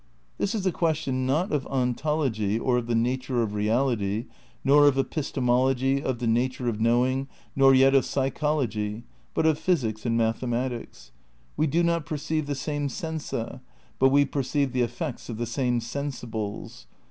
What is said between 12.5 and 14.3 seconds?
same sensa, but we